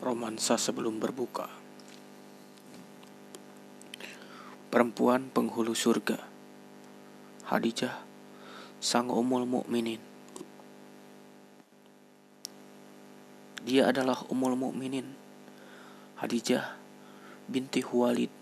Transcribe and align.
Romansa 0.00 0.56
sebelum 0.56 1.02
berbuka 1.02 1.50
Perempuan 4.70 5.28
penghulu 5.28 5.74
surga 5.74 6.18
Hadijah 7.50 8.06
Sang 8.80 9.10
Umul 9.12 9.44
Mukminin 9.44 10.00
Dia 13.66 13.92
adalah 13.92 14.24
Umul 14.32 14.56
Mukminin 14.56 15.10
Hadijah 16.16 16.78
binti 17.50 17.82
Huwalid 17.82 18.40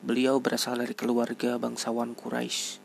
Beliau 0.00 0.40
berasal 0.40 0.80
dari 0.80 0.96
keluarga 0.96 1.60
bangsawan 1.60 2.16
Quraisy. 2.16 2.80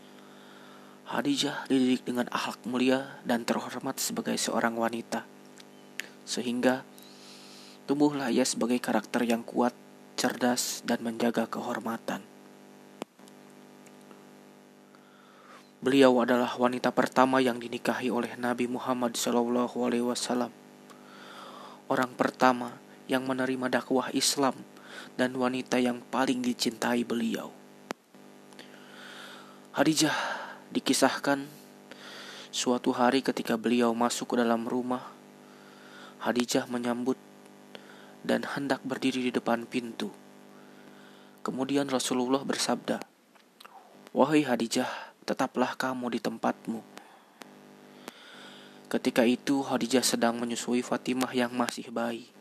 Hadijah 1.08 1.64
dididik 1.72 2.04
dengan 2.04 2.28
akhlak 2.28 2.60
mulia 2.68 3.24
dan 3.24 3.48
terhormat 3.48 4.04
sebagai 4.04 4.36
seorang 4.36 4.76
wanita. 4.76 5.24
Sehingga 6.26 6.84
tumbuhlah 7.86 8.34
ia 8.34 8.44
sebagai 8.44 8.82
karakter 8.82 9.24
yang 9.24 9.46
kuat, 9.46 9.72
cerdas, 10.18 10.82
dan 10.84 11.06
menjaga 11.06 11.46
kehormatan. 11.46 12.26
Beliau 15.86 16.18
adalah 16.18 16.50
wanita 16.58 16.90
pertama 16.90 17.38
yang 17.38 17.62
dinikahi 17.62 18.10
oleh 18.10 18.34
Nabi 18.42 18.66
Muhammad 18.66 19.14
SAW. 19.14 20.50
Orang 21.86 22.12
pertama 22.18 22.74
yang 23.06 23.22
menerima 23.30 23.70
dakwah 23.70 24.10
Islam 24.10 24.58
dan 25.14 25.38
wanita 25.38 25.78
yang 25.78 26.02
paling 26.10 26.42
dicintai 26.42 27.06
beliau. 27.06 27.54
Hadijah 29.78 30.16
dikisahkan 30.74 31.46
suatu 32.50 32.90
hari 32.96 33.22
ketika 33.22 33.54
beliau 33.54 33.94
masuk 33.94 34.34
ke 34.34 34.36
dalam 34.42 34.66
rumah, 34.66 35.15
Hadijah 36.26 36.66
menyambut 36.66 37.22
dan 38.26 38.42
hendak 38.42 38.82
berdiri 38.82 39.30
di 39.30 39.30
depan 39.30 39.70
pintu. 39.70 40.10
Kemudian 41.46 41.86
Rasulullah 41.86 42.42
bersabda, 42.42 42.98
"Wahai 44.10 44.42
Hadijah, 44.42 44.90
tetaplah 45.22 45.78
kamu 45.78 46.18
di 46.18 46.18
tempatmu." 46.18 46.82
Ketika 48.90 49.22
itu 49.22 49.62
Hadijah 49.62 50.02
sedang 50.02 50.42
menyusui 50.42 50.82
Fatimah 50.82 51.30
yang 51.30 51.54
masih 51.54 51.94
bayi. 51.94 52.34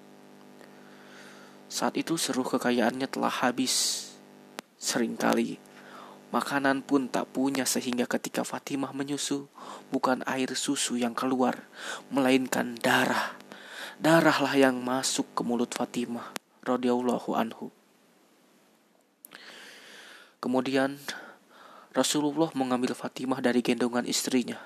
Saat 1.68 2.00
itu 2.00 2.16
seluruh 2.16 2.56
kekayaannya 2.56 3.04
telah 3.04 3.44
habis. 3.44 4.08
Seringkali 4.80 5.60
makanan 6.32 6.80
pun 6.80 7.12
tak 7.12 7.28
punya 7.36 7.68
sehingga 7.68 8.08
ketika 8.08 8.48
Fatimah 8.48 8.96
menyusu 8.96 9.44
bukan 9.92 10.24
air 10.24 10.56
susu 10.56 10.96
yang 10.96 11.12
keluar 11.12 11.68
melainkan 12.08 12.80
darah 12.80 13.43
darahlah 13.98 14.54
yang 14.58 14.80
masuk 14.82 15.30
ke 15.34 15.42
mulut 15.46 15.70
Fatimah 15.70 16.34
radhiyallahu 16.66 17.34
anhu. 17.34 17.70
Kemudian 20.42 21.00
Rasulullah 21.94 22.50
mengambil 22.58 22.92
Fatimah 22.92 23.38
dari 23.38 23.62
gendongan 23.62 24.04
istrinya, 24.04 24.58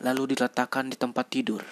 lalu 0.00 0.36
diletakkan 0.36 0.88
di 0.88 0.96
tempat 0.96 1.26
tidur. 1.28 1.66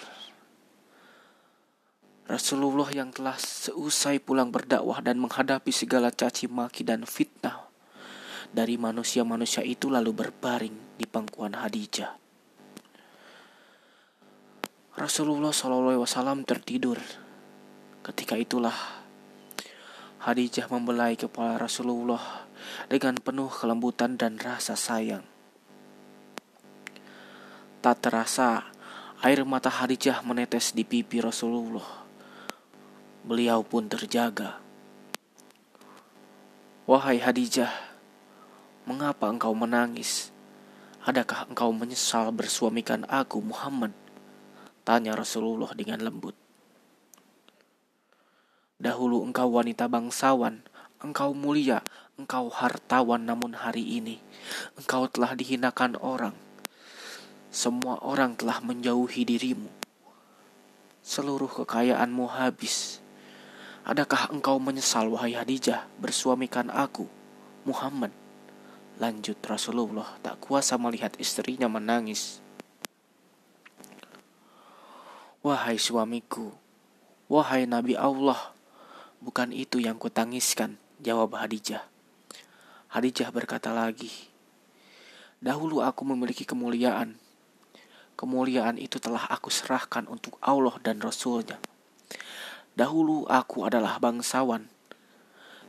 Rasulullah 2.24 2.88
yang 2.88 3.12
telah 3.12 3.36
seusai 3.36 4.16
pulang 4.18 4.48
berdakwah 4.48 5.04
dan 5.04 5.20
menghadapi 5.20 5.68
segala 5.68 6.08
caci 6.08 6.48
maki 6.48 6.80
dan 6.80 7.04
fitnah 7.04 7.68
dari 8.54 8.80
manusia-manusia 8.80 9.60
itu 9.60 9.92
lalu 9.92 10.14
berbaring 10.14 10.96
di 10.96 11.04
pangkuan 11.04 11.52
Hadijah. 11.52 12.23
Rasulullah 14.94 15.50
SAW 15.50 16.46
tertidur. 16.46 17.02
Ketika 18.06 18.38
itulah 18.38 18.78
Hadijah 20.22 20.70
membelai 20.70 21.18
kepala 21.18 21.58
Rasulullah 21.58 22.46
dengan 22.86 23.18
penuh 23.18 23.50
kelembutan 23.50 24.14
dan 24.14 24.38
rasa 24.38 24.78
sayang. 24.78 25.26
Tak 27.82 28.06
terasa 28.06 28.70
air 29.18 29.42
mata 29.42 29.66
Hadijah 29.66 30.22
menetes 30.22 30.70
di 30.70 30.86
pipi 30.86 31.18
Rasulullah. 31.18 32.06
Beliau 33.26 33.66
pun 33.66 33.90
terjaga. 33.90 34.62
Wahai 36.86 37.18
Hadijah, 37.18 37.74
mengapa 38.86 39.26
engkau 39.26 39.58
menangis? 39.58 40.30
Adakah 41.02 41.50
engkau 41.50 41.74
menyesal 41.74 42.30
bersuamikan 42.30 43.02
aku 43.10 43.42
Muhammad? 43.42 44.03
Tanya 44.84 45.16
Rasulullah 45.16 45.72
dengan 45.72 46.04
lembut. 46.04 46.36
Dahulu 48.76 49.24
engkau 49.24 49.48
wanita 49.48 49.88
bangsawan, 49.88 50.60
engkau 51.00 51.32
mulia, 51.32 51.80
engkau 52.20 52.52
hartawan 52.52 53.26
namun 53.26 53.56
hari 53.56 53.98
ini 53.98 54.20
engkau 54.78 55.10
telah 55.10 55.34
dihinakan 55.34 55.98
orang. 55.98 56.36
Semua 57.54 58.02
orang 58.02 58.34
telah 58.34 58.58
menjauhi 58.62 59.22
dirimu. 59.24 59.70
Seluruh 61.04 61.50
kekayaanmu 61.50 62.26
habis. 62.28 62.98
Adakah 63.84 64.32
engkau 64.32 64.56
menyesal 64.56 65.12
wahai 65.12 65.36
Hadijah 65.36 65.84
bersuamikan 66.00 66.72
aku, 66.72 67.06
Muhammad? 67.68 68.10
Lanjut 68.96 69.36
Rasulullah 69.44 70.16
tak 70.24 70.40
kuasa 70.40 70.80
melihat 70.80 71.14
istrinya 71.20 71.68
menangis. 71.68 72.43
Wahai 75.44 75.76
suamiku, 75.76 76.56
wahai 77.28 77.68
Nabi 77.68 77.92
Allah, 78.00 78.56
bukan 79.20 79.52
itu 79.52 79.76
yang 79.76 80.00
kutangiskan, 80.00 80.80
jawab 81.04 81.36
Hadijah. 81.36 81.84
Hadijah 82.88 83.28
berkata 83.28 83.68
lagi, 83.68 84.08
Dahulu 85.44 85.84
aku 85.84 86.00
memiliki 86.08 86.48
kemuliaan. 86.48 87.20
Kemuliaan 88.16 88.80
itu 88.80 88.96
telah 88.96 89.28
aku 89.28 89.52
serahkan 89.52 90.08
untuk 90.08 90.40
Allah 90.40 90.80
dan 90.80 90.96
Rasulnya. 91.04 91.60
Dahulu 92.72 93.28
aku 93.28 93.68
adalah 93.68 94.00
bangsawan. 94.00 94.72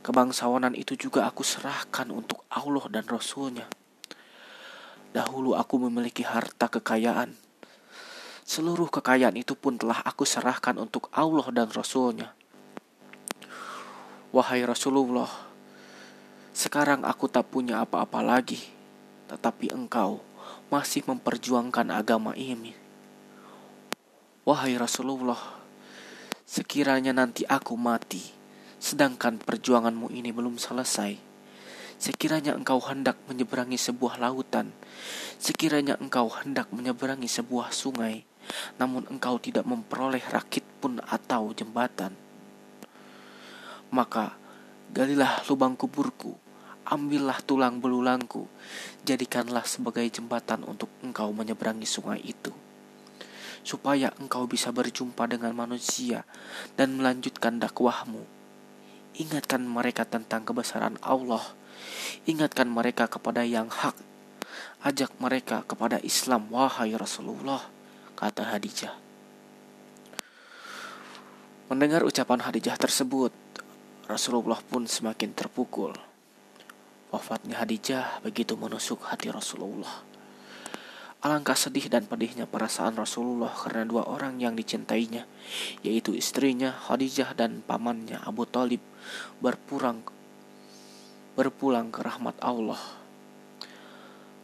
Kebangsawanan 0.00 0.72
itu 0.72 0.96
juga 0.96 1.28
aku 1.28 1.44
serahkan 1.44 2.08
untuk 2.08 2.48
Allah 2.48 2.88
dan 2.88 3.04
Rasulnya. 3.04 3.68
Dahulu 5.12 5.52
aku 5.52 5.76
memiliki 5.84 6.24
harta 6.24 6.64
kekayaan 6.72 7.44
Seluruh 8.46 8.86
kekayaan 8.86 9.34
itu 9.34 9.58
pun 9.58 9.74
telah 9.74 10.06
aku 10.06 10.22
serahkan 10.22 10.78
untuk 10.78 11.10
Allah 11.10 11.50
dan 11.50 11.66
Rasulnya. 11.66 12.30
Wahai 14.30 14.62
Rasulullah, 14.62 15.28
sekarang 16.54 17.02
aku 17.02 17.26
tak 17.26 17.50
punya 17.50 17.82
apa-apa 17.82 18.22
lagi, 18.22 18.62
tetapi 19.26 19.74
engkau 19.74 20.22
masih 20.70 21.02
memperjuangkan 21.10 21.90
agama 21.90 22.38
ini. 22.38 22.70
Wahai 24.46 24.78
Rasulullah, 24.78 25.58
sekiranya 26.46 27.10
nanti 27.10 27.42
aku 27.50 27.74
mati, 27.74 28.22
sedangkan 28.78 29.42
perjuanganmu 29.42 30.14
ini 30.14 30.30
belum 30.30 30.54
selesai, 30.54 31.18
sekiranya 31.98 32.54
engkau 32.54 32.78
hendak 32.78 33.18
menyeberangi 33.26 33.74
sebuah 33.74 34.22
lautan, 34.22 34.70
sekiranya 35.42 35.98
engkau 35.98 36.30
hendak 36.30 36.70
menyeberangi 36.70 37.26
sebuah 37.26 37.74
sungai, 37.74 38.22
namun 38.76 39.08
engkau 39.08 39.40
tidak 39.40 39.64
memperoleh 39.64 40.22
rakit 40.28 40.64
pun 40.80 41.00
atau 41.02 41.52
jembatan. 41.56 42.12
Maka 43.92 44.34
galilah 44.90 45.46
lubang 45.46 45.78
kuburku, 45.78 46.34
ambillah 46.86 47.38
tulang 47.42 47.78
belulangku, 47.78 48.46
jadikanlah 49.02 49.66
sebagai 49.66 50.06
jembatan 50.10 50.66
untuk 50.66 50.90
engkau 51.02 51.30
menyeberangi 51.30 51.86
sungai 51.86 52.22
itu. 52.22 52.54
Supaya 53.66 54.14
engkau 54.22 54.46
bisa 54.46 54.70
berjumpa 54.70 55.26
dengan 55.26 55.50
manusia 55.50 56.22
dan 56.78 56.94
melanjutkan 56.94 57.58
dakwahmu. 57.58 58.22
Ingatkan 59.16 59.66
mereka 59.66 60.06
tentang 60.06 60.46
kebesaran 60.46 61.00
Allah. 61.02 61.42
Ingatkan 62.30 62.70
mereka 62.70 63.10
kepada 63.10 63.42
yang 63.42 63.66
hak. 63.66 63.98
Ajak 64.86 65.10
mereka 65.18 65.66
kepada 65.66 65.98
Islam, 66.04 66.46
wahai 66.52 66.94
Rasulullah 66.94 67.75
kata 68.16 68.48
Hadijah. 68.48 68.96
Mendengar 71.68 72.00
ucapan 72.00 72.40
Hadijah 72.40 72.80
tersebut, 72.80 73.30
Rasulullah 74.08 74.56
pun 74.64 74.88
semakin 74.88 75.36
terpukul. 75.36 75.92
Wafatnya 77.12 77.60
Hadijah 77.60 78.24
begitu 78.24 78.56
menusuk 78.56 79.04
hati 79.04 79.28
Rasulullah. 79.28 80.00
Alangkah 81.20 81.58
sedih 81.58 81.92
dan 81.92 82.08
pedihnya 82.08 82.48
perasaan 82.48 82.96
Rasulullah 82.96 83.52
karena 83.52 83.84
dua 83.84 84.08
orang 84.08 84.40
yang 84.40 84.56
dicintainya, 84.56 85.28
yaitu 85.84 86.16
istrinya 86.16 86.72
Khadijah 86.72 87.36
dan 87.36 87.60
pamannya 87.66 88.16
Abu 88.24 88.48
Talib 88.48 88.80
berpulang 89.44 90.06
berpulang 91.36 91.92
ke 91.92 92.00
rahmat 92.00 92.40
Allah. 92.40 92.80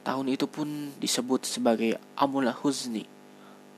Tahun 0.02 0.26
itu 0.28 0.44
pun 0.50 0.92
disebut 0.98 1.46
sebagai 1.46 1.96
Amul 2.18 2.50
Huzni 2.50 3.21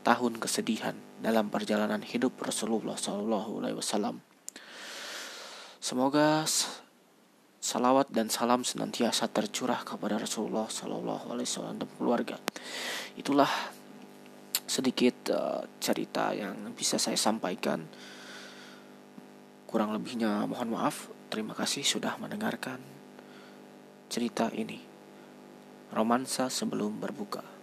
tahun 0.05 0.37
kesedihan. 0.37 0.95
dalam 1.25 1.49
perjalanan 1.49 2.05
hidup 2.05 2.37
Rasulullah 2.37 3.01
Shallallahu 3.01 3.65
Alaihi 3.65 3.81
Wasallam. 3.81 4.21
Semoga 5.81 6.45
salawat 7.65 8.13
dan 8.13 8.29
salam 8.29 8.61
senantiasa 8.61 9.33
tercurah 9.33 9.81
kepada 9.89 10.21
Rasulullah 10.21 10.69
Shallallahu 10.69 11.33
Alaihi 11.33 11.49
Wasallam 11.49 11.81
dan 11.81 11.89
keluarga. 11.97 12.37
Itulah 13.17 13.49
sedikit 14.69 15.33
uh, 15.33 15.65
cerita 15.81 16.37
yang 16.37 16.77
bisa 16.77 17.01
saya 17.01 17.17
sampaikan. 17.17 17.89
Kurang 19.65 19.97
lebihnya 19.97 20.45
mohon 20.45 20.77
maaf. 20.77 21.09
Terima 21.33 21.57
kasih 21.57 21.81
sudah 21.81 22.21
mendengarkan 22.21 22.85
cerita 24.13 24.53
ini. 24.53 24.77
Romansa 25.89 26.53
sebelum 26.53 27.01
berbuka. 27.01 27.54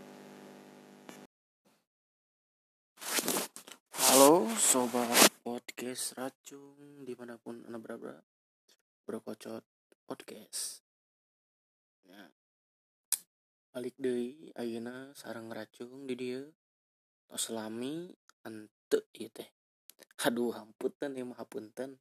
Sobat 4.71 5.12
podcast 5.44 6.15
racung 6.15 7.03
di 7.03 7.12
mana 7.12 7.35
pun 7.35 7.59
anda 7.68 7.75
berada 7.75 8.23
berkocot 9.03 9.68
podcast. 10.07 10.79
Ya. 12.07 12.31
Balik 13.75 14.00
deh, 14.00 14.56
Ayana 14.56 15.12
sarang 15.12 15.51
racung 15.51 16.07
di 16.07 16.15
dia. 16.15 16.39
Selami 17.35 18.15
ante 18.47 19.12
ieu 19.12 19.27
teh. 19.27 19.51
Aduh 20.23 20.56
hampunten 20.56 21.19
ya 21.19 21.27
mah 21.27 21.44
punten 21.44 22.00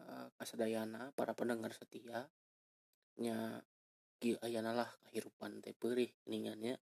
uh, 0.00 0.32
kasadayana 0.40 1.12
para 1.12 1.36
pendengar 1.36 1.76
setia. 1.76 2.32
Nya 3.20 3.60
ki 4.16 4.40
ayana 4.40 4.72
lah 4.72 4.88
kehidupan 5.04 5.60
teh 5.60 5.76
perih 5.76 6.16
ningannya 6.32 6.80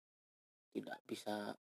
tidak 0.71 1.03
bisa 1.11 1.59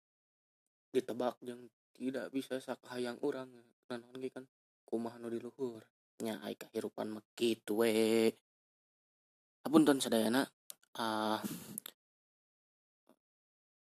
ditebak 0.89 1.37
yang 1.45 1.69
tidak 1.95 2.31
bisa 2.31 2.57
sakahayang 2.57 3.19
orang 3.21 3.51
nanon 3.87 4.23
kan? 4.31 4.45
Kumaha 4.87 5.19
nu 5.19 5.31
di 5.31 5.39
luhur 5.39 5.83
nya 6.21 6.37
ai 6.45 6.53
kehidupan 6.53 7.09
mah 7.09 7.25
kitu 7.33 7.81
we. 7.81 8.29
Apunten 9.65 9.97
sadayana. 9.97 10.45
Ah 10.95 11.39
uh, 11.39 11.39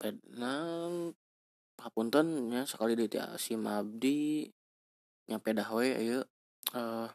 pedang 0.01 1.13
hapunten 1.81 2.53
ya 2.53 2.63
sekali 2.69 2.93
di 2.97 3.09
si 3.41 3.57
mabdi 3.57 4.45
nyampe 5.29 5.57
dahwe 5.57 5.87
ayo 5.97 6.21
uh, 6.77 7.09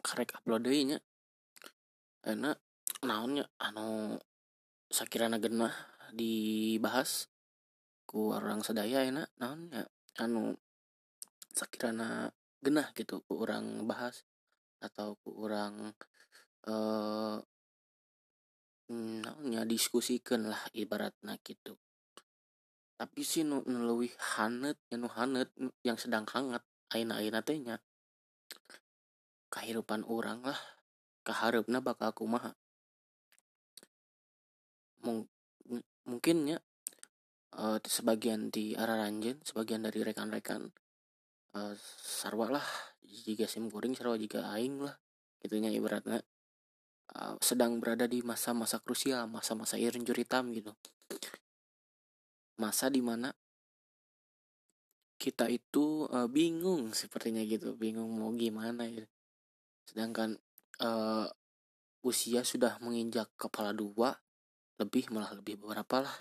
karek 0.00 0.40
upload 0.40 0.64
deui 0.64 0.96
nya. 0.96 0.98
Enak 2.24 2.56
naonnya 3.04 3.48
anu 3.60 4.16
sakirana 4.90 5.40
genah 5.40 5.72
dibahas 6.12 7.30
ku 8.10 8.34
orang 8.34 8.58
sedaya 8.66 9.06
enak 9.06 9.30
naonnya 9.38 9.86
anu 10.18 10.58
sakirana 11.54 12.34
genah 12.58 12.90
gitu 12.98 13.22
ku 13.22 13.38
orang 13.38 13.86
bahas 13.86 14.26
atau 14.82 15.14
ku 15.22 15.30
orang 15.46 15.94
eh 16.66 16.74
uh, 16.74 17.38
naonnya 18.90 19.62
diskusikan 19.62 20.50
lah 20.50 20.58
ibaratnya 20.74 21.38
gitu. 21.46 21.78
Tapi 22.98 23.22
sih 23.22 23.46
nu, 23.46 23.62
nu 23.70 23.94
hanet 24.34 24.76
yang 24.90 25.06
nu 25.06 25.08
hanet 25.14 25.48
yang 25.86 25.94
sedang 25.94 26.26
hangat 26.26 26.66
aina 26.90 27.22
aina 27.22 27.40
tehnya 27.46 27.78
kehidupan 29.54 30.02
orang 30.02 30.42
lah 30.42 30.58
keharapna 31.22 31.78
bakal 31.78 32.10
kumaha. 32.10 32.58
Mung, 35.06 35.30
mungkinnya 36.04 36.58
uh, 37.56 37.78
sebagian 37.82 38.52
di 38.52 38.76
arah 38.78 39.00
ranjen 39.06 39.42
sebagian 39.42 39.82
dari 39.82 40.04
rekan-rekan 40.06 40.70
uh, 41.56 41.74
sarwa 41.98 42.60
lah 42.60 42.66
jika 43.02 43.50
sim 43.50 43.66
kuring 43.66 43.98
sarwa 43.98 44.14
jika 44.14 44.46
aing 44.54 44.86
lah 44.86 44.94
itunya 45.40 45.72
ibaratnya. 45.72 46.22
Uh, 47.10 47.34
sedang 47.42 47.82
berada 47.82 48.06
di 48.06 48.22
masa-masa 48.22 48.78
krusial 48.78 49.26
masa-masa 49.26 49.74
injury 49.74 50.22
time 50.22 50.54
gitu. 50.54 50.70
Masa 52.54 52.86
di 52.86 53.02
mana 53.02 53.34
kita 55.18 55.50
itu 55.50 56.06
uh, 56.06 56.30
bingung 56.30 56.94
sepertinya 56.94 57.42
gitu 57.42 57.74
bingung 57.74 58.14
mau 58.14 58.30
gimana 58.30 58.86
ya. 58.86 59.02
Sedangkan 59.90 60.38
uh, 60.78 61.26
usia 62.06 62.46
sudah 62.46 62.78
menginjak 62.78 63.26
kepala 63.34 63.74
dua 63.74 64.14
lebih 64.78 65.10
malah 65.10 65.34
lebih 65.34 65.60
beberapa 65.60 66.06
lah 66.06 66.16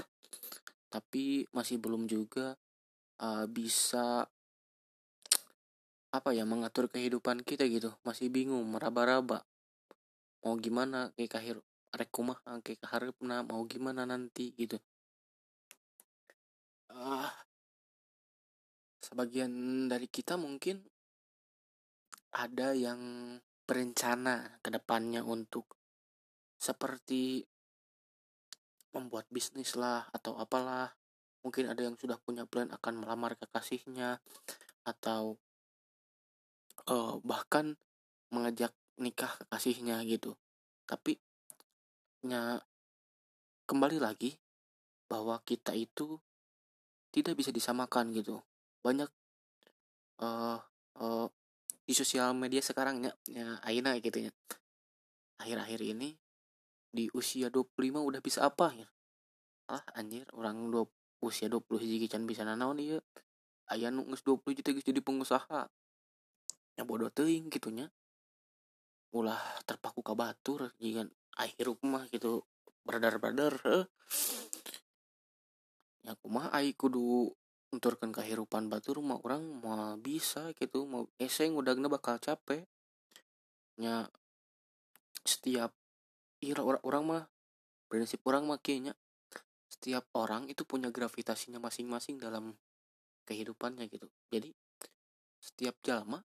tapi 0.89 1.45
masih 1.53 1.77
belum 1.77 2.09
juga 2.09 2.57
uh, 3.21 3.45
bisa 3.45 4.25
apa 6.09 6.29
ya 6.33 6.41
mengatur 6.43 6.89
kehidupan 6.89 7.45
kita 7.45 7.69
gitu. 7.69 7.93
Masih 8.01 8.33
bingung 8.33 8.65
meraba-raba. 8.65 9.45
Mau 10.41 10.57
gimana 10.57 11.13
kayak 11.13 11.31
kahir 11.31 11.57
rekumah 11.93 12.37
kayak 12.61 12.81
kaharepna 12.81 13.45
mau 13.45 13.61
gimana 13.69 14.05
nanti 14.09 14.53
gitu. 14.57 14.81
Uh, 16.89 17.29
sebagian 19.05 19.85
dari 19.85 20.09
kita 20.09 20.37
mungkin 20.37 20.81
ada 22.33 22.73
yang 22.73 23.01
berencana 23.65 24.61
ke 24.65 24.73
depannya 24.73 25.21
untuk 25.21 25.77
seperti 26.57 27.45
membuat 28.95 29.29
bisnis 29.29 29.77
lah 29.77 30.07
atau 30.13 30.37
apalah. 30.37 30.93
Mungkin 31.45 31.71
ada 31.71 31.81
yang 31.85 31.95
sudah 31.95 32.19
punya 32.19 32.43
plan 32.43 32.67
akan 32.67 33.05
melamar 33.05 33.39
kekasihnya 33.39 34.19
atau 34.83 35.39
uh, 36.89 37.15
bahkan 37.23 37.79
mengajak 38.33 38.75
nikah 38.99 39.31
kekasihnya 39.45 40.03
gitu. 40.05 40.35
Tapi 40.83 41.15
nya 42.27 42.59
kembali 43.69 44.01
lagi 44.01 44.35
bahwa 45.07 45.39
kita 45.47 45.73
itu 45.73 46.19
tidak 47.09 47.39
bisa 47.39 47.49
disamakan 47.49 48.11
gitu. 48.13 48.43
Banyak 48.83 49.09
uh, 50.21 50.59
uh, 50.99 51.27
di 51.87 51.93
sosial 51.97 52.37
media 52.37 52.61
sekarang 52.61 53.01
ya, 53.01 53.13
ya 53.25 53.47
Aina 53.65 53.97
gitu 53.97 54.29
ya. 54.29 54.31
Akhir-akhir 55.39 55.81
ini 55.81 56.13
di 56.89 57.09
usia 57.13 57.53
25 57.53 58.01
udah 58.01 58.21
bisa 58.21 58.45
apa 58.49 58.73
ya? 58.73 58.87
Ah 59.69 59.85
anjir 59.93 60.25
orang 60.33 60.69
dua 60.73 60.89
usia 61.21 61.45
20 61.51 61.81
hiji 61.81 62.07
can 62.09 62.25
bisa 62.25 62.41
nanaon 62.41 62.81
ya. 62.81 62.99
Ayah 63.69 63.93
nunggus 63.93 64.25
20 64.25 64.57
juta 64.57 64.69
jadi 64.73 65.01
pengusaha. 65.01 65.69
Ya 66.77 66.83
bodoh 66.87 67.11
teuing 67.13 67.51
gitunya 67.53 67.91
ulah 69.09 69.41
terpaku 69.65 70.05
ke 70.05 70.13
batur 70.13 70.69
jika 70.77 71.01
akhir 71.33 71.73
rumah 71.73 72.05
gitu 72.13 72.45
bradar-bradar 72.85 73.57
eh 73.65 73.85
ya 76.05 76.13
mah 76.29 76.53
ai 76.53 76.77
kudu 76.77 77.33
kehidupan 77.69 78.65
batu 78.69 78.97
rumah 78.97 79.21
orang 79.21 79.45
mau 79.61 79.93
bisa 80.01 80.53
gitu 80.57 80.89
mau 80.89 81.05
eseng 81.21 81.53
udah 81.53 81.77
bakal 81.85 82.17
capek. 82.17 82.65
Nya 83.77 84.09
setiap 85.21 85.69
ira 86.39 86.63
orang, 86.63 86.83
orang 86.83 87.03
mah 87.05 87.23
prinsip 87.89 88.21
orang 88.27 88.47
mah 88.47 88.59
kayaknya 88.61 88.95
setiap 89.69 90.07
orang 90.17 90.49
itu 90.49 90.65
punya 90.65 90.89
gravitasinya 90.89 91.61
masing-masing 91.61 92.17
dalam 92.17 92.57
kehidupannya 93.29 93.85
gitu. 93.91 94.09
Jadi 94.33 94.49
setiap 95.39 95.77
jalma 95.85 96.19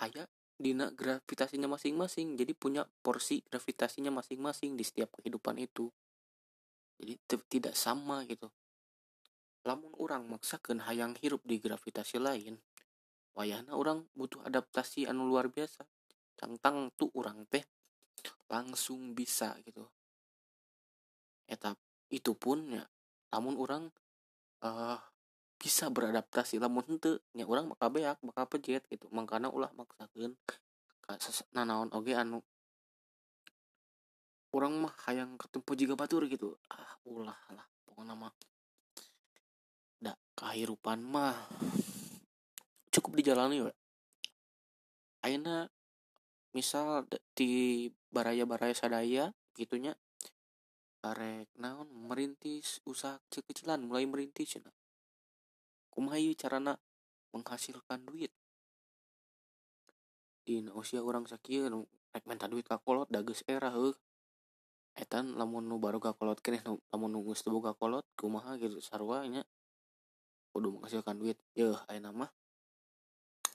ayah 0.00 0.30
dina 0.56 0.88
gravitasinya 0.94 1.66
masing-masing. 1.66 2.38
Jadi 2.38 2.52
punya 2.54 2.86
porsi 3.02 3.42
gravitasinya 3.44 4.14
masing-masing 4.14 4.78
di 4.78 4.84
setiap 4.86 5.10
kehidupan 5.20 5.58
itu. 5.58 5.90
Jadi 6.96 7.12
tidak 7.50 7.74
sama 7.76 8.24
gitu. 8.24 8.48
Lamun 9.66 9.92
orang 9.98 10.24
maksakan 10.30 10.86
hayang 10.86 11.18
hirup 11.18 11.42
di 11.42 11.58
gravitasi 11.58 12.22
lain 12.22 12.56
wayahna 13.36 13.76
orang 13.76 14.08
butuh 14.16 14.40
adaptasi 14.48 15.04
anu 15.04 15.28
luar 15.28 15.52
biasa. 15.52 15.84
Cangtang 16.36 16.92
tuh 16.96 17.12
orang 17.12 17.44
teh 17.48 17.64
langsung 18.50 19.14
bisa 19.14 19.54
gitu. 19.66 19.86
Etap 21.46 21.78
itu 22.10 22.34
pun 22.34 22.70
ya 22.70 22.84
namun 23.34 23.58
orang 23.58 23.90
uh, 24.62 24.98
bisa 25.58 25.90
beradaptasi. 25.90 26.62
Lamun 26.62 26.86
hente 26.86 27.22
ya 27.34 27.44
orang 27.44 27.70
bakal 27.70 27.88
beak 27.92 28.18
bakal 28.22 28.44
pejet 28.46 28.82
gitu. 28.90 29.06
Makanya 29.10 29.50
ulah 29.50 29.70
maksakan 29.74 30.34
nanaon 31.54 31.90
oge 31.94 32.14
anu. 32.14 32.42
Orang 34.54 34.78
mah 34.80 34.94
hayang 35.04 35.36
ketemu 35.36 35.72
juga 35.74 35.94
batur 36.06 36.24
gitu. 36.30 36.56
Ah 36.72 36.96
ulah 37.04 37.38
lah 37.52 37.66
pokoknya 37.84 38.14
mah. 38.14 38.34
Kehidupan 40.36 41.00
mah 41.00 41.48
cukup 42.92 43.16
dijalani 43.16 43.64
we. 43.64 43.72
Aina 45.24 45.64
misal 46.52 47.08
di 47.32 47.88
baraya-baraya 48.16 48.72
sadaya 48.72 49.36
gitunya 49.52 49.92
arek 51.04 51.52
naon 51.60 51.92
merintis 51.92 52.80
usaha 52.88 53.20
kecil-kecilan 53.28 53.84
mulai 53.84 54.08
merintis 54.08 54.56
ya 54.56 54.64
kumaha 55.96 56.20
carana? 56.36 56.76
Menghasilkan 57.32 58.04
duit. 58.04 58.32
Di 60.44 60.60
usia 60.72 61.00
orang 61.00 61.24
sakit 61.24 61.72
rek 62.12 62.24
minta 62.24 62.48
duit 62.48 62.64
kakolot 62.68 63.08
dages 63.08 63.44
era 63.48 63.72
heuh. 63.72 63.96
Etan 64.96 65.36
lamun 65.36 65.68
nu 65.68 65.76
baru 65.76 66.00
kakolot 66.00 66.40
kene 66.40 66.64
lamun 66.92 67.12
nu 67.12 67.20
geus 67.24 67.44
teu 67.44 67.60
kakolot 67.60 68.08
kumaha 68.16 68.56
gitu 68.56 68.80
sarua 68.80 69.24
nya 69.28 69.44
kudu 70.56 70.80
menghasilkan 70.80 71.20
duit. 71.20 71.36
Yeuh 71.52 71.76
ayeuna 71.92 72.12
mah 72.12 72.30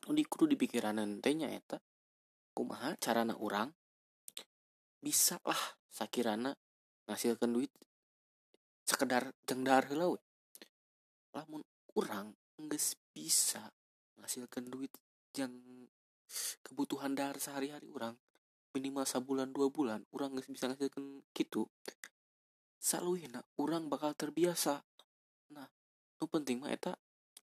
di 0.10 0.26
kudu 0.26 0.50
dipikiranan 0.50 1.22
teh 1.22 1.34
kumaha 2.54 2.98
carana 3.02 3.34
orang 3.38 3.74
bisa 5.02 5.42
lah 5.44 5.60
sakirana 5.90 6.54
ngasilkan 7.10 7.52
duit 7.52 7.74
sekedar 8.88 9.34
jengdar 9.44 9.90
heula 9.90 10.16
lamun 11.36 11.66
orang 11.98 12.32
geus 12.70 12.96
bisa 13.12 13.74
menghasilkan 14.16 14.70
duit 14.70 14.94
yang 15.36 15.52
kebutuhan 16.64 17.18
dasar 17.18 17.42
sehari-hari 17.42 17.90
orang 17.92 18.16
minimal 18.72 19.04
sebulan 19.04 19.52
dua 19.52 19.68
bulan 19.68 20.06
orang 20.16 20.38
nggak 20.38 20.48
bisa 20.48 20.72
ngasilkan 20.72 21.26
gitu 21.36 21.68
enak 22.82 23.46
orang 23.62 23.86
bakal 23.88 24.12
terbiasa. 24.18 24.82
Nah 25.54 25.68
itu 26.18 26.26
penting 26.26 26.66
mah 26.66 26.74
eta 26.74 26.98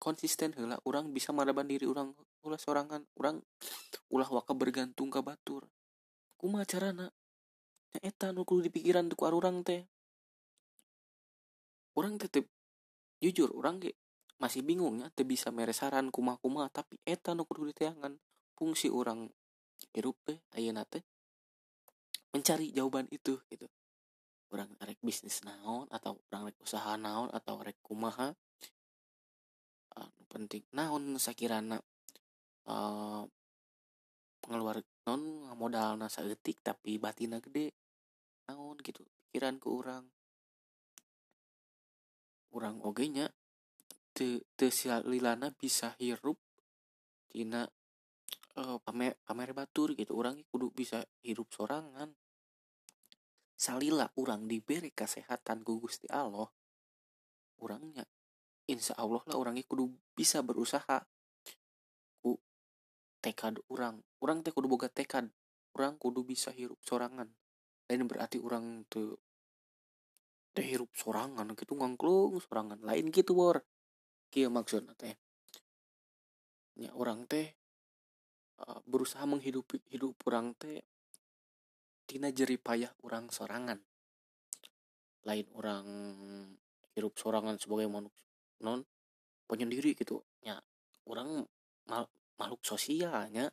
konsisten 0.02 0.50
hela 0.58 0.80
orang 0.82 1.14
bisa 1.14 1.30
maraban 1.30 1.70
diri 1.70 1.86
orang 1.86 2.10
ulah 2.42 2.58
sorangan 2.58 3.06
orang 3.20 3.38
ulah 4.10 4.26
waka 4.26 4.52
bergantung 4.56 5.12
ke 5.12 5.22
batur. 5.22 5.70
Kuma 6.34 6.66
carana 6.66 7.12
eta 7.98 8.30
nu 8.30 8.46
kudu 8.46 8.70
dipikiran 8.70 9.10
tuh 9.10 9.18
orang 9.26 9.66
teh. 9.66 9.82
Orang 11.98 12.22
tetep 12.22 12.46
jujur 13.18 13.50
orang 13.58 13.82
ge 13.82 13.98
masih 14.38 14.62
bingungnya 14.62 15.10
teh 15.12 15.26
bisa 15.26 15.50
meresaran 15.50 16.08
kuma 16.14 16.38
kuma 16.38 16.70
tapi 16.70 16.96
eta 17.02 17.34
nu 17.34 17.42
kudu 17.42 17.74
diteangan 17.74 18.14
fungsi 18.54 18.88
orang 18.88 19.26
hirup 19.90 20.16
teh 20.22 20.38
ayeuna 20.54 20.86
teh 20.86 21.02
mencari 22.30 22.70
jawaban 22.70 23.10
itu 23.10 23.42
gitu. 23.50 23.66
Orang 24.50 24.70
rek 24.82 24.98
bisnis 25.02 25.42
naon 25.42 25.86
atau 25.90 26.18
orang 26.30 26.50
rek 26.50 26.58
usaha 26.62 26.94
naon 26.94 27.30
atau 27.34 27.58
rek 27.58 27.78
kumaha 27.82 28.34
uh, 29.98 30.10
penting. 30.30 30.62
Naon 30.74 31.18
sakirana 31.18 31.78
uh, 32.70 33.22
pengeluar 34.40 34.82
non 35.06 35.22
modal 35.58 36.00
nasa 36.00 36.24
etik 36.24 36.62
tapi 36.64 36.96
batina 36.96 37.42
gede 37.42 37.79
naon 38.50 38.82
gitu 38.82 39.06
pikiran 39.30 39.62
ke 39.62 39.68
orang 39.70 40.10
orang 42.50 42.82
oge 42.82 43.06
nya 43.06 43.30
te, 44.10 44.42
te 44.58 44.74
lilana 45.06 45.54
bisa 45.54 45.94
hirup 46.02 46.36
tina 47.30 47.70
uh, 48.58 48.78
pamer 48.82 49.16
pamer 49.22 49.50
batur 49.54 49.94
gitu. 49.94 50.18
Orang 50.18 50.42
kudu 50.50 50.74
bisa 50.74 51.06
hidup 51.22 51.48
sorangan. 51.54 52.12
Salila 53.54 54.08
orang 54.16 54.48
diberi 54.48 54.90
kesehatan 54.90 55.62
ku 55.62 55.78
Gusti 55.78 56.08
Allah. 56.08 56.48
Orangnya 57.60 58.08
insya 58.64 58.96
Allah 58.96 59.20
lah 59.28 59.36
orangnya 59.36 59.64
kudu 59.68 59.92
bisa 60.16 60.40
berusaha. 60.40 61.04
Ku 62.24 62.40
tekad 63.20 63.60
orang 63.68 64.00
orang 64.24 64.40
teh 64.40 64.52
kudu 64.52 64.66
boga 64.66 64.88
tekad. 64.88 65.28
Orang 65.76 66.00
kudu 66.02 66.26
bisa 66.26 66.50
hirup 66.50 66.82
sorangan 66.82 67.30
lain 67.90 68.06
berarti 68.06 68.38
orang 68.38 68.86
tuh 68.86 69.18
teh 70.54 70.62
hirup 70.62 70.94
sorangan 70.94 71.50
gitu 71.58 71.74
ngangklung 71.74 72.38
sorangan 72.38 72.78
lain 72.86 73.10
gitu 73.10 73.34
bor. 73.34 73.66
Kia 74.30 74.46
maksudnya 74.46 74.94
teh? 74.94 75.18
Ya 76.78 76.94
orang 76.94 77.26
teh 77.26 77.50
Eh, 78.60 78.80
berusaha 78.84 79.24
menghidupi 79.24 79.80
hidup 79.88 80.20
orang 80.28 80.52
teh 80.52 80.84
tina 82.04 82.28
jeri 82.28 82.60
payah 82.60 82.92
orang 83.00 83.32
sorangan. 83.32 83.80
Lain 85.24 85.46
orang 85.56 85.86
hidup 86.92 87.16
sorangan 87.16 87.56
sebagai 87.56 87.88
manusia 87.88 88.20
non 88.60 88.84
penyendiri 89.48 89.96
gitu. 89.96 90.20
Ya 90.44 90.60
orang 91.08 91.48
mal, 91.88 92.04
makhluk 92.36 92.60
sosialnya 92.60 93.48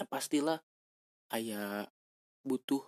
ya 0.00 0.04
pastilah 0.08 0.64
ayah 1.36 1.84
butuh 2.40 2.80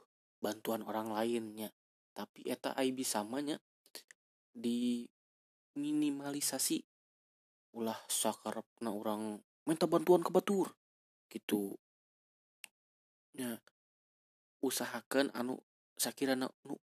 bantuan 0.42 0.82
orang 0.82 1.14
lainnya. 1.14 1.70
Tapi 2.12 2.50
eta 2.50 2.74
ai 2.74 2.90
bisa 2.90 3.22
samanya 3.22 3.56
di 4.52 5.06
minimalisasi 5.78 6.82
ulah 7.72 7.96
sakarepna 8.04 8.92
orang 8.92 9.40
minta 9.64 9.88
bantuan 9.88 10.20
ke 10.20 10.28
batur 10.34 10.74
gitu. 11.32 11.78
Ya 13.32 13.56
usahakan 14.60 15.32
anu 15.32 15.62
sakira 15.96 16.36
nu 16.36 16.52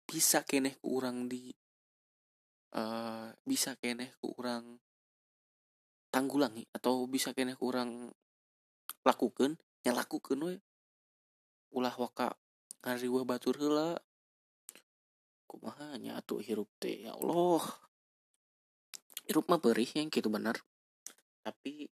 bisa 0.04 0.42
keneh 0.42 0.74
ke 0.74 0.86
orang 0.90 1.30
di 1.30 1.54
uh, 2.74 3.30
bisa 3.46 3.78
keneh 3.78 4.10
ke 4.18 4.26
orang 4.34 4.82
tanggulangi 6.10 6.66
atau 6.74 7.06
bisa 7.06 7.30
keneh 7.30 7.54
ke 7.54 7.62
orang 7.62 8.10
lakukan 9.06 9.54
ya 9.86 9.94
lakukan 9.94 10.42
we. 10.42 10.58
Ulah 11.74 11.94
waka 11.94 12.34
ngariwa 12.84 13.24
batur 13.24 13.56
hela 13.56 13.96
kumaha 15.48 15.96
nya 15.96 16.20
atuh 16.20 16.44
hirup 16.44 16.68
teh? 16.76 17.08
Ya 17.08 17.16
Allah. 17.16 17.64
Hirup 19.24 19.48
mah 19.48 19.56
perih 19.56 19.88
yang 19.96 20.12
gitu 20.12 20.28
benar 20.28 20.60
tapi 21.44 21.92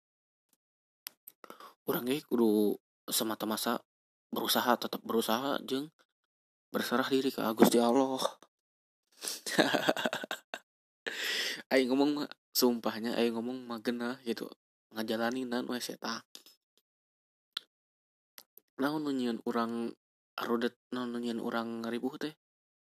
orang 1.91 2.07
ge 2.07 2.23
kudu 2.23 2.79
semata-mata 3.11 3.83
berusaha 4.31 4.79
tetap 4.79 5.03
berusaha 5.03 5.59
jeng 5.67 5.91
berserah 6.71 7.03
diri 7.03 7.35
ke 7.35 7.43
Agus 7.43 7.67
di 7.67 7.83
Allah. 7.83 8.23
Ayo 11.71 11.83
ngomong 11.91 12.27
sumpahnya 12.51 13.15
ayo 13.19 13.35
ngomong 13.35 13.67
mah 13.67 13.83
genah 13.83 14.15
gitu. 14.23 14.47
Ngajalani 14.95 15.47
nan 15.47 15.67
we 15.67 15.79
seta 15.83 16.23
naon 18.81 19.05
nunyian 19.05 19.37
orang 19.45 19.93
rodet 20.41 20.77
naon 20.93 21.13
nunyian 21.13 21.37
orang 21.37 21.85
ngaribuh 21.85 22.17
teh 22.17 22.33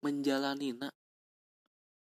menjalani 0.03 0.75
na. 0.75 0.89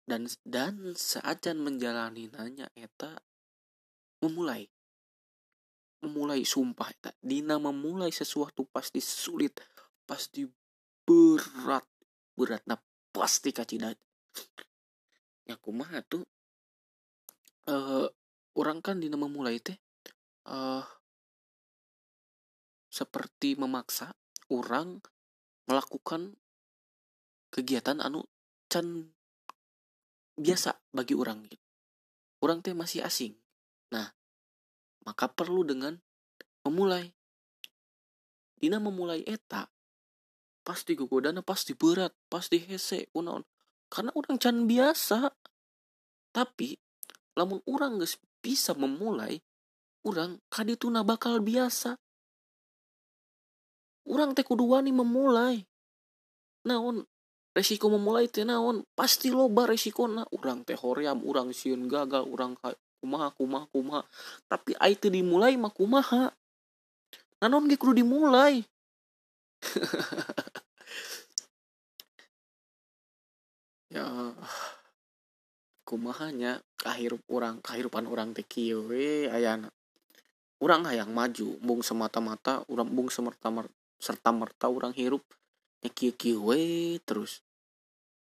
Dan 0.05 0.29
dan 0.45 0.93
seajan 0.93 1.65
menjalani 1.65 2.29
nanya 2.29 2.69
eta 2.77 3.17
memulai. 4.21 4.69
Memulai 6.05 6.45
sumpah 6.45 6.93
tak 7.01 7.17
Dina 7.25 7.57
memulai 7.57 8.13
sesuatu 8.13 8.69
pasti 8.69 9.01
sulit 9.01 9.57
pasti 10.05 10.45
berat 11.05 11.89
berat 12.37 12.61
nah 12.69 12.77
pasti 13.09 13.57
kacidat 13.57 13.97
ya 15.49 15.57
kumaha 15.61 16.01
tuh? 16.05 16.25
Uh, 17.65 18.05
orang 18.61 18.85
kan 18.85 19.01
Dina 19.01 19.17
memulai 19.17 19.57
teh 19.57 19.77
uh, 20.49 20.85
seperti 22.93 23.57
memaksa 23.57 24.13
orang 24.53 25.01
melakukan 25.69 26.37
kegiatan 27.55 28.03
anu 28.03 28.27
can 28.69 29.15
biasa 30.35 30.75
bagi 30.91 31.15
orang 31.15 31.47
gitu. 31.47 31.63
Orang 32.43 32.61
teh 32.61 32.75
masih 32.75 33.07
asing. 33.07 33.39
Nah, 33.95 34.11
maka 35.07 35.31
perlu 35.31 35.63
dengan 35.65 35.97
memulai. 36.67 37.09
Dina 38.59 38.81
memulai 38.81 39.23
eta 39.25 39.69
pasti 40.65 40.97
gogodana 40.97 41.45
pasti 41.45 41.77
berat 41.77 42.17
pasti 42.33 42.57
hese 42.57 43.13
unaon 43.13 43.45
karena 43.93 44.11
orang 44.17 44.37
can 44.41 44.65
biasa. 44.65 45.31
Tapi 46.35 46.75
lamun 47.39 47.63
orang 47.71 48.03
gak 48.03 48.19
bisa 48.43 48.75
memulai 48.75 49.39
orang 50.03 50.43
kadituna 50.51 51.07
bakal 51.07 51.39
biasa 51.39 51.95
orang 54.09 54.37
teh 54.37 54.45
kudu 54.45 54.65
wani 54.69 54.93
memulai. 54.93 55.65
Naon? 56.65 57.05
Resiko 57.55 57.93
memulai 57.93 58.27
teh 58.29 58.45
naon? 58.45 58.83
Pasti 58.97 59.31
loba 59.31 59.69
resiko. 59.69 60.09
Na 60.09 60.25
orang 60.33 60.65
teh 60.65 60.77
hoream 60.77 61.23
orang 61.25 61.53
siun 61.53 61.87
gagal 61.89 62.25
orang 62.29 62.57
kumaha 63.01 63.29
kumaha 63.37 63.67
kumaha. 63.69 64.03
Tapi 64.49 64.77
itu 64.91 65.09
dimulai 65.13 65.57
mah 65.61 65.73
kumaha? 65.73 66.33
Nanon 67.41 67.69
ge 67.69 67.77
kudu 67.77 68.01
dimulai? 68.01 68.65
Ya 73.95 74.35
kumahanya 75.87 76.59
kahirup 76.75 77.23
orang 77.31 77.63
kahirupan 77.63 78.11
orang 78.11 78.35
teh 78.35 78.43
kieu 78.43 78.91
we 78.91 79.31
ayana. 79.31 79.71
Orang 80.59 80.83
hayang 80.83 81.15
maju 81.15 81.55
bung 81.63 81.79
semata-mata 81.79 82.67
orang 82.67 82.91
bung 82.91 83.07
semerta 83.07 83.55
serta 84.05 84.37
merta 84.37 84.69
orang 84.69 84.93
hirup. 84.93 85.25
Ya 85.81 85.89
kieu 85.89 86.13
kieu 86.13 86.45
we 86.45 87.01
terus. 87.09 87.41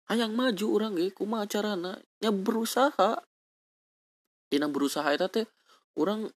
Hayang 0.07 0.31
maju 0.31 0.65
orang 0.71 0.95
ge 0.95 1.11
kumaha 1.11 1.43
carana? 1.43 1.99
Nya 2.23 2.31
berusaha. 2.31 3.19
Tina 4.47 4.71
berusaha 4.71 5.11
itu 5.11 5.27
teh 5.27 5.47
orang 5.99 6.31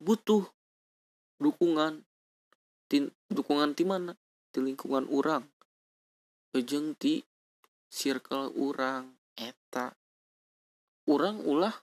butuh 0.00 0.48
dukungan 1.36 2.00
tin 2.88 3.12
dukungan 3.28 3.76
di 3.76 3.84
mana? 3.84 4.16
Di 4.48 4.64
lingkungan 4.64 5.04
orang 5.12 5.44
ejeng 6.56 6.96
ti 6.96 7.20
circle 7.92 8.56
orang 8.56 9.12
eta. 9.36 9.92
Orang 11.04 11.44
ulah 11.44 11.76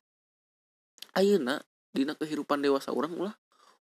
ayeuna 1.13 1.61
dina 1.93 2.17
kehidupan 2.17 2.65
dewasa 2.65 2.89
orang 2.89 3.13
ulah. 3.13 3.35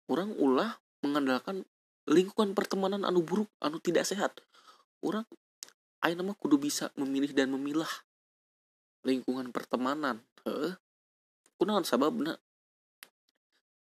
Orang 0.08 0.32
ulah 0.40 0.80
mengandalkan 1.04 1.68
lingkungan 2.08 2.56
pertemanan 2.56 3.04
anu 3.04 3.22
buruk 3.22 3.52
anu 3.60 3.78
tidak 3.84 4.08
sehat. 4.08 4.40
Orang 5.04 5.28
ayeuna 6.02 6.34
mah 6.34 6.38
kudu 6.40 6.56
bisa 6.58 6.90
memilih 6.96 7.36
dan 7.36 7.52
memilah 7.52 7.90
lingkungan 9.04 9.52
pertemanan 9.52 10.24
heh 10.48 10.74
kunaon 11.60 11.84
sababna? 11.84 12.40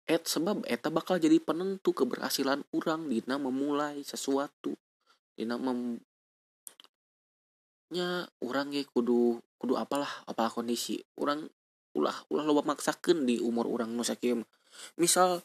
Et 0.06 0.22
sebab 0.22 0.66
eta 0.66 0.90
bakal 0.90 1.22
jadi 1.22 1.38
penentu 1.38 1.94
keberhasilan 1.94 2.66
orang 2.74 3.06
dina 3.06 3.38
memulai 3.38 4.02
sesuatu 4.02 4.74
dina 5.38 5.58
mem 5.58 5.98
nya 7.92 8.24
orang 8.40 8.72
ge 8.72 8.88
kudu 8.88 9.38
kudu 9.60 9.74
apalah 9.76 10.10
apalah 10.26 10.50
kondisi. 10.50 11.02
Orang 11.14 11.46
ulah 11.92 12.16
ulah 12.32 12.44
loba 12.44 12.64
maksakeun 12.72 13.28
di 13.28 13.36
umur 13.38 13.68
orang 13.68 13.92
nu 13.92 14.00
sakieu 14.00 14.40
misal 14.96 15.44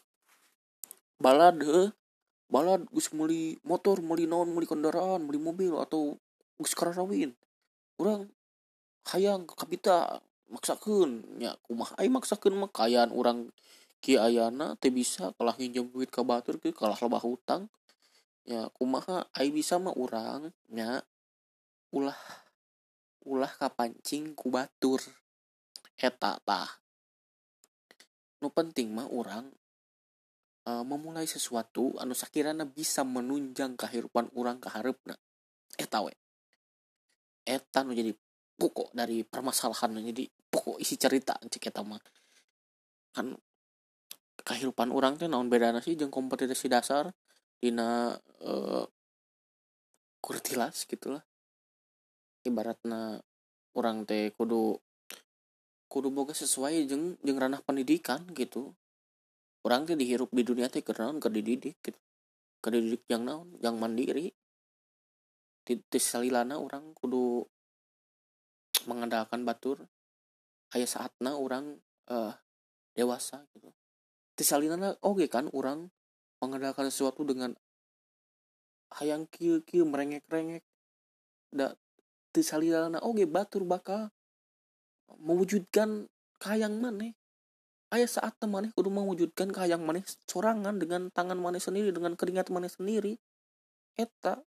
balad 1.20 1.60
he 1.60 1.92
balad 2.48 2.88
geus 2.92 3.12
meuli 3.12 3.60
motor 3.68 4.00
meuli 4.00 4.24
naon 4.24 4.52
meuli 4.56 4.64
kendaraan 4.64 5.28
meuli 5.28 5.40
mobil 5.40 5.76
atau 5.76 6.16
geus 6.60 6.74
karawin. 6.74 7.36
Orang 8.00 8.32
hayang 9.12 9.48
ke 9.48 9.54
kapita 9.56 10.24
maksakeun. 10.48 11.40
Nya 11.40 11.60
kumaha 11.64 11.96
ai 12.00 12.08
maksakeun 12.08 12.56
mah? 12.56 12.72
Kayaan 12.72 13.12
orang 13.12 13.52
ki 14.00 14.16
ayana 14.16 14.78
teu 14.80 14.94
bisa 14.94 15.34
kalah 15.36 15.58
nginjem 15.58 15.90
duit 15.92 16.10
ka 16.14 16.24
batur 16.24 16.62
ke 16.62 16.72
kalah 16.72 16.98
loba 17.00 17.20
hutang. 17.20 17.68
Ya 18.48 18.72
kumaha 18.76 19.28
ai 19.36 19.52
bisa 19.52 19.76
mah 19.76 19.96
urang? 19.96 20.56
Nya 20.72 21.04
ulah 21.92 22.20
ulah 23.28 23.52
kapancing 23.52 24.32
ku 24.38 24.48
batur. 24.48 25.04
Eta 26.00 26.40
tah. 26.46 26.70
Nu 28.40 28.54
penting 28.54 28.94
mah 28.94 29.10
orang 29.10 29.50
uh, 30.68 30.84
memulai 30.84 31.24
sesuatu 31.24 31.96
anu 31.98 32.12
sakirana 32.12 32.68
bisa 32.68 33.08
menunjang 33.08 33.80
kehidupan 33.80 34.28
orang 34.36 34.60
ke 34.60 34.68
harapna 34.68 35.16
eta 35.80 36.04
we 36.04 36.14
eta 37.48 37.88
nu 37.88 37.96
jadi 37.96 38.12
pokok 38.60 38.92
dari 38.92 39.24
permasalahan 39.24 40.04
jadi 40.12 40.28
pokok 40.52 40.82
isi 40.84 41.00
cerita 41.00 41.38
cek 41.40 41.72
eta 41.72 41.82
mah. 41.86 42.02
Kan 43.16 43.38
kehidupan 44.44 44.92
orang 44.92 45.16
teh 45.16 45.30
naon 45.30 45.48
beda 45.48 45.72
sih 45.80 45.96
jeung 45.96 46.12
kompetisi 46.12 46.68
dasar 46.68 47.14
dina 47.58 48.18
uh, 48.44 48.86
kurtilas 50.20 50.86
gitulah 50.86 51.24
ibaratna 52.44 53.20
orang 53.78 54.04
teh 54.04 54.34
kudu 54.36 54.78
kudu 55.88 56.08
boga 56.12 56.36
sesuai 56.36 56.88
jeng 56.90 57.16
jeng 57.24 57.38
ranah 57.40 57.64
pendidikan 57.64 58.28
gitu 58.36 58.76
orang 59.68 59.84
teh 59.84 60.00
dihirup 60.00 60.32
di 60.32 60.48
dunia 60.48 60.72
teh 60.72 60.80
kenaon 60.80 61.20
ke 61.20 61.28
dididik 61.28 61.76
gitu. 61.84 62.00
Ke 62.64 62.72
yang 63.12 63.28
naon 63.28 63.60
yang 63.60 63.76
mandiri. 63.76 64.32
Titis 65.68 66.08
salilana 66.08 66.56
orang 66.56 66.96
kudu 66.96 67.44
mengandalkan 68.88 69.44
batur. 69.44 69.84
Ayah 70.72 70.88
saatna 70.88 71.36
orang 71.36 71.76
uh, 72.08 72.32
dewasa 72.96 73.44
gitu. 73.54 73.70
Tisalilana 74.34 74.98
oke 75.06 75.22
okay, 75.22 75.28
kan 75.28 75.52
orang 75.52 75.92
mengandalkan 76.42 76.90
sesuatu 76.90 77.28
dengan 77.28 77.54
hayang 78.98 79.28
kieu 79.28 79.62
kieu 79.62 79.84
merengek 79.84 80.24
rengek 80.32 80.64
da 81.52 81.76
tisalilana 82.32 83.02
oke 83.04 83.22
okay, 83.22 83.28
batur 83.28 83.64
bakal 83.66 84.10
mewujudkan 85.20 86.10
kayang 86.38 86.78
maneh 86.80 87.18
ayah 87.96 88.10
saat 88.10 88.36
maneh 88.44 88.72
kudu 88.76 88.92
mewujudkan 88.92 89.48
kayang 89.54 89.84
maneh 89.88 90.04
sorangan 90.28 90.76
dengan 90.76 91.08
tangan 91.12 91.40
maneh 91.40 91.64
sendiri 91.64 91.96
dengan 91.96 92.20
keringat 92.20 92.52
maneh 92.52 92.68
sendiri 92.68 93.16
eta 93.96 94.44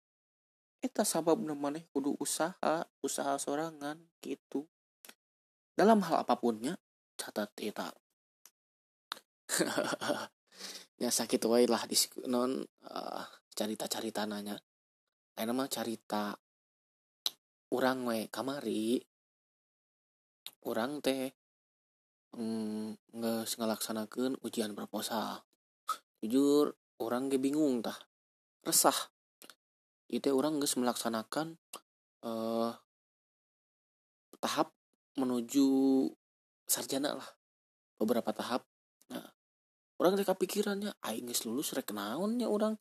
eta 0.81 1.03
sabab 1.05 1.41
maneh 1.41 1.85
kudu 1.93 2.17
usaha 2.17 2.87
usaha 3.05 3.35
sorangan 3.37 4.01
gitu. 4.25 4.65
Dalam 5.77 6.01
hal 6.07 6.25
apapunnya 6.25 6.81
catat 7.17 7.53
eta. 7.61 7.93
Ya 10.97 11.13
sakit 11.13 11.45
wae 11.45 11.69
lah 11.69 11.85
di 11.85 11.93
non 12.25 12.65
uh, 12.65 13.25
carita 13.53 13.85
carita 13.85 14.25
nanya. 14.25 14.57
Lain 15.37 15.53
mah 15.53 15.69
carita 15.69 16.33
orang 17.69 18.09
we 18.09 18.19
kamari. 18.33 19.05
Orang 20.65 21.05
teh 21.05 21.37
mm, 22.35 23.15
nggak 23.15 23.45
ngelaksanakan 23.55 24.41
ujian 24.43 24.75
proposal 24.75 25.47
jujur 26.25 26.75
orang 26.99 27.29
ge 27.31 27.39
bingung 27.39 27.85
tah. 27.85 27.97
Resah. 28.67 28.97
Itu 30.11 30.35
orang 30.35 30.59
nggak 30.59 30.75
melaksanakan 30.79 31.59
uh, 32.27 32.75
tahap 34.43 34.75
menuju 35.15 35.67
sarjana 36.67 37.15
lah. 37.15 37.29
Beberapa 38.01 38.35
tahap. 38.35 38.67
Nah 39.13 39.27
orang 40.03 40.19
teh 40.19 40.27
pikirannya 40.27 40.93
aing 41.05 41.31
geus 41.31 41.47
lulus 41.47 41.73
rek 41.73 41.95
naonnya 41.95 42.51
orang 42.51 42.77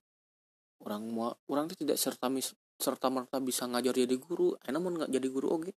orang 0.83 1.07
mau 1.07 1.31
orang 1.47 1.71
tidak 1.71 1.95
serta 1.95 2.27
serta 2.75 3.07
merta 3.07 3.37
bisa 3.39 3.69
ngajar 3.69 3.95
jadi 3.95 4.17
guru. 4.17 4.57
Enak 4.65 4.79
mau 4.81 4.91
nggak 4.91 5.11
jadi 5.13 5.27
guru 5.29 5.47
oke 5.53 5.69
okay 5.69 5.75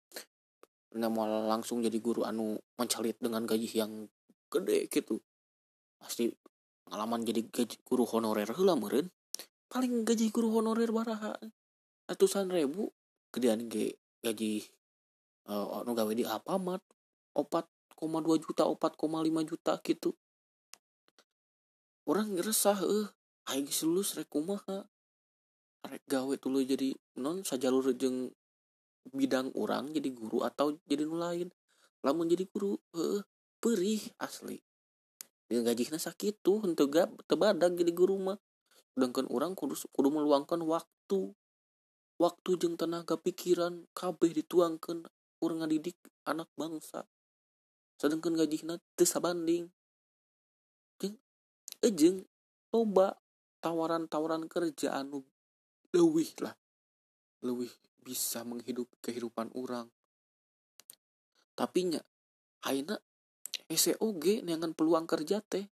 nggak 0.93 1.12
mau 1.12 1.28
langsung 1.28 1.84
jadi 1.84 2.00
guru 2.00 2.23
anu 2.23 2.56
mencalit 2.80 3.19
dengan 3.19 3.43
gaji 3.43 3.67
yang 3.76 4.08
gede 4.47 4.88
gitu. 4.88 5.19
Pasti 6.00 6.32
pengalaman 6.88 7.28
jadi 7.28 7.43
gaji 7.43 7.84
guru 7.84 8.08
honorer 8.08 8.47
lah 8.47 8.78
meren 8.80 9.12
paling 9.67 10.08
gaji 10.08 10.32
guru 10.32 10.60
honorer 10.60 10.89
baraha 10.91 11.36
ratusan 12.08 12.47
ribu. 12.47 12.91
Gedean 13.36 13.67
ge 13.67 14.00
gaji 14.23 14.63
uh, 15.52 15.84
anu 15.84 15.91
gawe 15.91 16.12
di 16.15 16.23
apa 16.23 16.56
mat 16.56 16.80
opat 17.36 17.67
koma 17.97 18.23
dua 18.23 18.39
juta 18.39 18.63
opat 18.63 18.95
koma 18.95 19.19
lima 19.19 19.43
juta 19.43 19.76
gitu. 19.84 20.15
Orang 22.08 22.39
ngerasa 22.39 22.80
eh. 22.88 23.08
Aing 23.47 23.71
lulus 23.88 24.19
rek 24.19 24.28
kumaha? 24.28 24.91
Rek 25.88 26.04
gawe 26.04 26.36
dulu 26.36 26.60
jadi 26.67 26.91
non 27.15 27.47
sajalur 27.47 27.95
jeng 27.95 28.36
bidang 29.13 29.54
orang 29.56 29.91
jadi 29.93 30.10
guru 30.12 30.43
atau 30.43 30.76
jadi 30.88 31.04
nu 31.08 31.17
lain. 31.20 31.50
Lamun 32.04 32.30
jadi 32.30 32.48
guru 32.48 32.78
eh 32.96 33.24
perih 33.58 34.02
asli. 34.22 34.60
Gaji 35.48 35.84
sakit 35.88 36.43
tuh 36.43 36.60
untuk 36.67 36.91
gak 36.91 37.08
tebadak 37.26 37.76
jadi 37.80 37.91
guru 37.96 38.20
mah. 38.20 38.38
Sedangkan 38.93 39.28
orang 39.32 39.56
kudu 39.56 39.80
kudu 39.96 40.10
meluangkan 40.12 40.60
waktu. 40.63 41.32
Waktu 42.17 42.50
jeng 42.58 42.76
tenaga 42.76 43.15
pikiran 43.15 43.88
kabeh 43.96 44.36
dituangkan. 44.36 45.08
Orang 45.39 45.63
ngadidik 45.63 45.96
anak 46.26 46.50
bangsa. 46.58 47.06
Sedangkan 47.98 48.36
gaji 48.36 48.62
teu 48.98 49.08
banding 49.22 49.70
jeng 50.98 51.15
ejeng 51.86 52.17
coba 52.74 53.17
tawaran-tawaran 53.62 54.50
kerja 54.50 54.98
anu 54.98 55.26
lewih 55.93 56.30
lah. 56.41 56.58
Lebih 57.41 57.70
bisa 58.08 58.48
menghidup 58.48 58.88
kehidupan 59.04 59.52
orang. 59.52 59.91
Tapi 61.60 61.91
nya 61.91 62.02
aina 62.63 62.96
SOG 63.67 64.48
neangan 64.48 64.72
peluang 64.72 65.04
kerja 65.04 65.43
teh. 65.43 65.67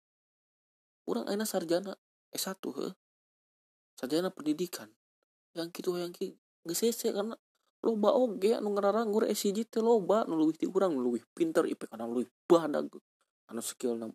Orang 1.08 1.24
aina 1.32 1.48
sarjana 1.48 1.96
S1 2.28 2.60
he. 2.76 2.92
Sarjana 3.96 4.28
pendidikan. 4.28 4.92
Yang 5.56 5.80
gitu 5.80 5.96
yang 5.96 6.12
gitu 6.12 6.36
gesese 6.66 7.14
karena 7.14 7.38
loba 7.86 8.10
oge 8.18 8.58
anu 8.58 8.74
ngararanggur 8.74 9.30
SIJ 9.30 9.70
teh 9.70 9.78
loba 9.78 10.26
nu 10.26 10.34
leuwih 10.34 10.58
ti 10.58 10.66
urang 10.66 10.98
leuwih 10.98 11.22
pinter 11.30 11.62
IPK 11.62 11.94
anu 11.94 12.18
leuwih 12.18 12.30
badag 12.50 12.90
anu 13.46 13.62
skill 13.62 13.94
na 13.94 14.10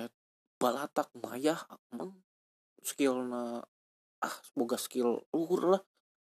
eh, 0.00 0.08
balatak 0.56 1.12
mayah 1.20 1.60
emang 1.92 2.16
skill 2.80 3.20
na 3.28 3.60
ah 4.24 4.36
semoga 4.48 4.80
skill 4.80 5.20
luhur 5.36 5.76
lah 5.76 5.82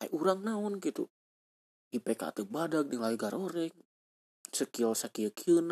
ay 0.04 0.10
urang 0.14 0.46
naon 0.46 0.78
gitu. 0.82 1.10
IPK 1.96 2.36
tuh 2.36 2.48
badak 2.48 2.92
nilai 2.92 3.16
garoreng 3.16 3.72
skill 4.52 4.96
sakieu 4.96 5.32
kieu 5.32 5.64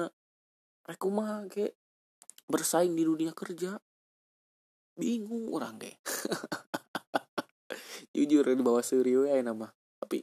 rek 0.85 0.99
kumaha 0.99 1.45
ge? 1.49 1.75
Bersaing 2.45 2.93
di 2.93 3.03
dunia 3.03 3.33
kerja? 3.33 3.81
Bingung 4.95 5.51
orang 5.51 5.81
ge. 5.81 5.93
Jujur 8.15 8.47
di 8.47 8.63
bawah 8.63 8.85
serius 8.85 9.27
ya 9.27 9.43
nama 9.43 9.67
tapi 10.05 10.21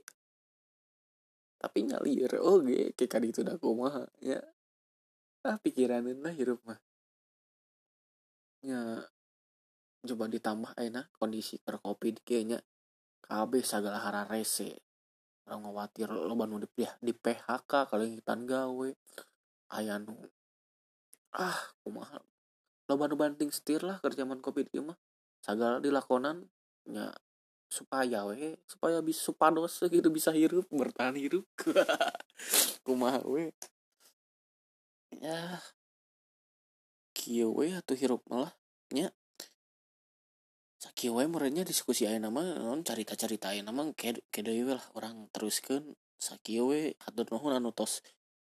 tapi 1.59 1.91
ngalir 1.91 2.38
oke 2.38 2.95
kayak 2.95 3.11
kadi 3.11 3.35
itu 3.35 3.43
dah 3.43 3.59
kumaha 3.59 4.07
ya 4.23 4.38
ah 5.43 5.59
pikiran 5.59 6.07
lah 6.23 6.31
hirup 6.31 6.62
mah. 6.62 6.79
Ya 8.62 9.03
coba 10.07 10.31
ditambah 10.31 10.79
enak 10.79 11.11
kondisi 11.19 11.59
per 11.59 11.83
covid 11.83 12.23
kayaknya 12.23 12.62
KB 13.33 13.64
segala 13.64 13.97
hara 13.97 14.29
rese 14.29 14.77
orang 15.49 15.64
khawatir 15.64 16.09
lo 16.12 16.37
banu 16.37 16.61
di, 16.61 16.68
di 17.01 17.12
PHK 17.16 17.88
kalau 17.88 18.05
kita 18.05 18.37
gawe. 18.37 18.88
Ayah 19.73 19.97
nu 19.97 20.12
ah 21.33 21.57
kumaha. 21.81 22.21
Lo 22.87 22.95
banu 23.01 23.16
banting 23.16 23.49
setir 23.49 23.81
lah 23.81 23.97
kerjaman 24.05 24.45
covid 24.45 24.68
mah. 24.85 25.01
Segala 25.40 25.81
dilakonan 25.81 26.45
ya 26.85 27.09
supaya 27.73 28.29
we 28.29 28.61
supaya 28.68 29.01
bisa 29.01 29.33
supados 29.33 29.81
gitu 29.88 30.12
bisa 30.12 30.29
hirup 30.29 30.68
bertahan 30.68 31.16
hirup 31.16 31.49
kumaha 32.85 33.25
we. 33.25 33.49
Ya 35.25 35.57
kieu 37.16 37.49
we 37.57 37.73
atau 37.73 37.97
hirup 37.97 38.21
malah 38.29 38.53
nya 38.92 39.09
we 41.14 41.25
merenya 41.31 41.62
diskusi 41.62 42.11
aya 42.11 42.18
nama 42.18 42.59
non 42.59 42.83
carita-carita 42.83 43.55
aya 43.55 43.62
nama 43.62 43.87
kede 43.95 44.27
kede 44.35 44.66
lah 44.66 44.83
orang 44.99 45.31
teruskan 45.31 45.95
sakieu 46.18 46.75
we 46.75 46.99
hatur 47.03 47.27
nuhun 47.31 47.55
anu 47.55 47.71
tos 47.71 48.03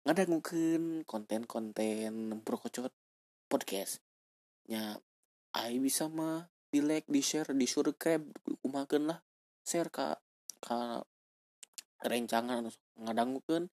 ngadangukeun 0.03 1.07
konten-konten 1.07 2.43
prokocot 2.43 2.91
podcast. 3.47 4.03
Nya 4.67 4.99
ai 5.55 5.79
bisa 5.79 6.11
mah 6.11 6.51
di 6.73 6.83
like 6.83 7.07
di 7.07 7.23
share 7.23 7.55
di 7.55 7.67
subscribe 7.71 8.25
kumakan 8.63 9.15
lah. 9.15 9.19
Share 9.63 9.91
ka 9.95 10.19
ka 10.59 11.07
rencangan 12.03 12.67
ngadangukeun 12.99 13.71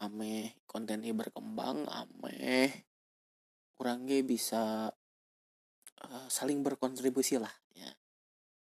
ame 0.00 0.56
konten 0.64 1.04
berkembang 1.04 1.84
ame 1.90 2.70
kurangnya 3.76 4.24
bisa 4.24 4.94
uh, 6.06 6.28
saling 6.30 6.62
berkontribusi 6.62 7.40
lah 7.40 7.52
ya. 7.74 7.90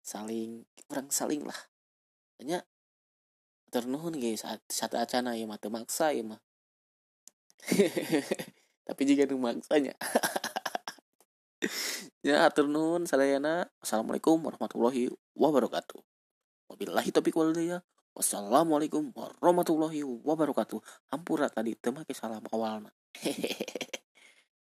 Saling 0.00 0.64
kurang 0.88 1.12
saling 1.12 1.44
lah. 1.44 1.56
Hanya 2.40 2.64
ternuhun 3.68 4.16
guys 4.16 4.46
saat 4.46 4.64
saat 4.72 4.96
acana 4.96 5.36
ya 5.36 5.44
mata 5.44 5.68
maksa 5.68 6.14
ya 6.16 6.24
mah. 6.24 6.40
Tapi 8.88 9.02
jika 9.04 9.28
nu 9.28 9.40
maksanya. 9.40 9.92
Ya 12.22 12.46
atur 12.46 12.66
nuhun 12.66 13.06
sadayana 13.06 13.70
assalamualaikum 13.78 14.38
warahmatullahi 14.42 15.10
wabarakatuh. 15.38 16.02
Wabillahi 16.70 17.14
taufiq 17.14 17.34
walhidayah 17.34 17.82
wassalamualaikum 18.14 19.14
warahmatullahi 19.14 20.02
wabarakatuh. 20.02 20.82
Hampura 21.14 21.46
tadi 21.50 21.78
temake 21.78 22.14
salam 22.14 22.42
awalna. 22.50 22.90
hehehe 23.16 24.02